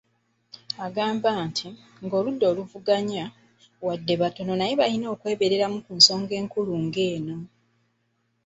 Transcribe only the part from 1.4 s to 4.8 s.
nti ,"Ng’oludda oluvuganya, wadde batono naye